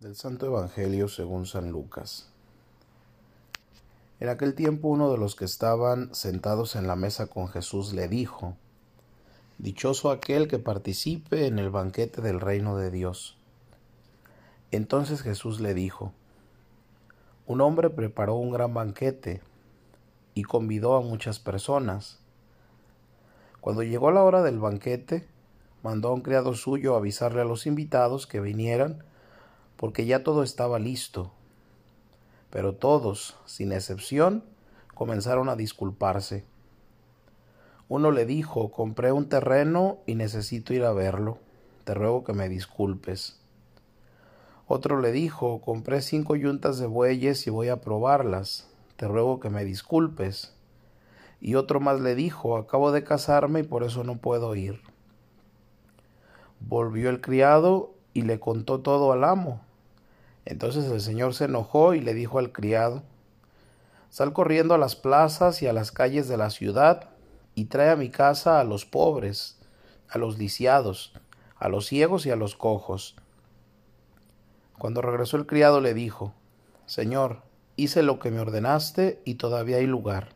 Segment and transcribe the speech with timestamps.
[0.00, 2.30] Del Santo Evangelio según San Lucas.
[4.18, 8.08] En aquel tiempo uno de los que estaban sentados en la mesa con Jesús le
[8.08, 8.56] dijo,
[9.58, 13.36] Dichoso aquel que participe en el banquete del reino de Dios.
[14.70, 16.14] Entonces Jesús le dijo,
[17.46, 19.42] Un hombre preparó un gran banquete
[20.32, 22.20] y convidó a muchas personas.
[23.60, 25.28] Cuando llegó la hora del banquete,
[25.82, 29.04] mandó a un criado suyo avisarle a los invitados que vinieran,
[29.80, 31.32] porque ya todo estaba listo.
[32.50, 34.44] Pero todos, sin excepción,
[34.94, 36.44] comenzaron a disculparse.
[37.88, 41.38] Uno le dijo, compré un terreno y necesito ir a verlo.
[41.84, 43.40] Te ruego que me disculpes.
[44.66, 48.68] Otro le dijo, compré cinco yuntas de bueyes y voy a probarlas.
[48.96, 50.52] Te ruego que me disculpes.
[51.40, 54.82] Y otro más le dijo, acabo de casarme y por eso no puedo ir.
[56.60, 59.62] Volvió el criado y le contó todo al amo.
[60.44, 63.02] Entonces el señor se enojó y le dijo al criado,
[64.08, 67.10] Sal corriendo a las plazas y a las calles de la ciudad
[67.54, 69.58] y trae a mi casa a los pobres,
[70.08, 71.12] a los lisiados,
[71.56, 73.14] a los ciegos y a los cojos.
[74.78, 76.32] Cuando regresó el criado le dijo,
[76.86, 77.42] Señor,
[77.76, 80.30] hice lo que me ordenaste y todavía hay lugar.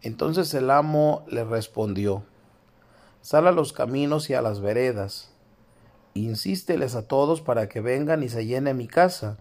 [0.00, 2.24] Entonces el amo le respondió,
[3.20, 5.31] Sal a los caminos y a las veredas,
[6.14, 9.38] insísteles a todos para que vengan y se llene mi casa.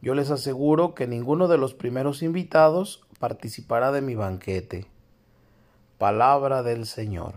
[0.00, 4.86] Yo les aseguro que ninguno de los primeros invitados participará de mi banquete.
[5.98, 7.34] Palabra del Señor.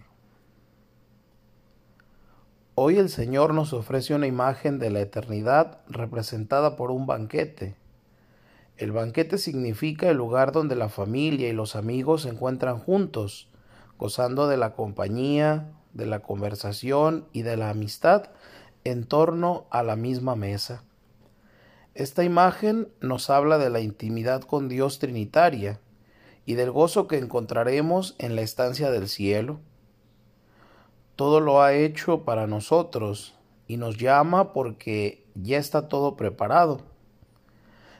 [2.73, 7.76] Hoy el Señor nos ofrece una imagen de la eternidad representada por un banquete.
[8.78, 13.48] El banquete significa el lugar donde la familia y los amigos se encuentran juntos,
[13.98, 18.30] gozando de la compañía, de la conversación y de la amistad
[18.84, 20.84] en torno a la misma mesa.
[21.96, 25.80] Esta imagen nos habla de la intimidad con Dios Trinitaria
[26.46, 29.60] y del gozo que encontraremos en la estancia del cielo.
[31.16, 33.34] Todo lo ha hecho para nosotros
[33.67, 36.82] y nos llama porque ya está todo preparado.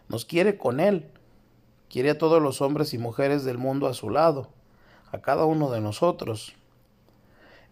[0.10, 1.10] Nos quiere con Él,
[1.90, 4.50] quiere a todos los hombres y mujeres del mundo a su lado
[5.12, 6.56] a cada uno de nosotros.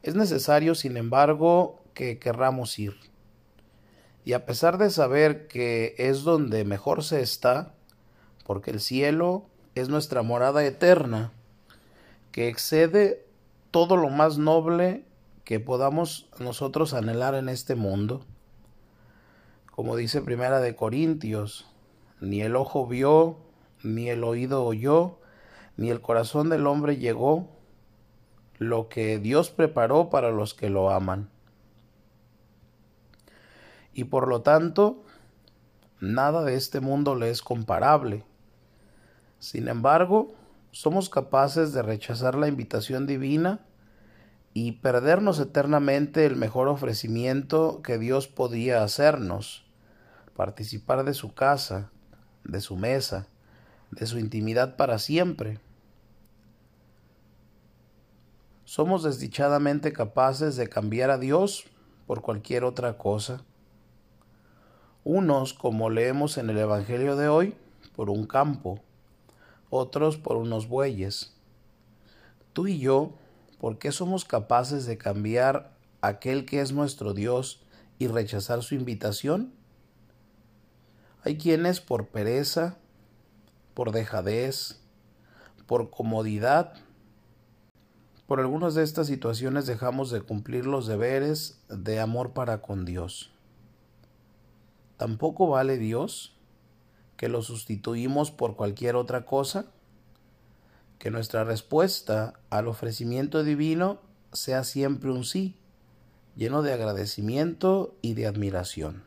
[0.04, 2.96] Es necesario, sin embargo, que querramos ir.
[4.26, 7.74] Y a pesar de saber que es donde mejor se está,
[8.46, 11.32] porque el cielo es nuestra morada eterna,
[12.34, 13.26] que excede
[13.72, 15.06] todo lo más noble
[15.46, 18.26] que podamos nosotros anhelar en este mundo.
[19.72, 21.66] Como dice Primera de Corintios,
[22.20, 23.38] ni el ojo vio,
[23.84, 25.20] ni el oído oyó,
[25.78, 27.50] ni el corazón del hombre llegó
[28.58, 31.30] lo que Dios preparó para los que lo aman.
[33.94, 35.04] Y por lo tanto,
[36.00, 38.24] nada de este mundo le es comparable.
[39.40, 40.34] Sin embargo,
[40.72, 43.60] somos capaces de rechazar la invitación divina
[44.54, 49.66] y perdernos eternamente el mejor ofrecimiento que Dios podía hacernos,
[50.36, 51.92] participar de su casa,
[52.44, 53.28] de su mesa,
[53.92, 55.60] de su intimidad para siempre.
[58.74, 61.66] Somos desdichadamente capaces de cambiar a Dios
[62.08, 63.44] por cualquier otra cosa.
[65.04, 67.54] Unos, como leemos en el Evangelio de hoy,
[67.96, 68.80] por un campo,
[69.70, 71.36] otros por unos bueyes.
[72.54, 73.12] Tú y yo,
[73.60, 77.64] ¿por qué somos capaces de cambiar aquel que es nuestro Dios
[78.00, 79.54] y rechazar su invitación?
[81.24, 82.80] Hay quienes por pereza,
[83.76, 84.82] por dejadez,
[85.68, 86.74] por comodidad,
[88.34, 93.30] por algunas de estas situaciones dejamos de cumplir los deberes de amor para con Dios.
[94.98, 96.36] ¿Tampoco vale Dios
[97.16, 99.68] que lo sustituimos por cualquier otra cosa?
[100.98, 104.02] Que nuestra respuesta al ofrecimiento divino
[104.32, 105.56] sea siempre un sí,
[106.36, 109.04] lleno de agradecimiento y de admiración.